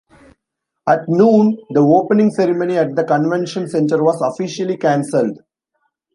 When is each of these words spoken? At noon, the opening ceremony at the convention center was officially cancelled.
At 0.89 1.07
noon, 1.07 1.59
the 1.69 1.81
opening 1.81 2.31
ceremony 2.31 2.79
at 2.79 2.95
the 2.95 3.03
convention 3.03 3.67
center 3.69 4.03
was 4.03 4.19
officially 4.19 4.75
cancelled. 4.77 5.37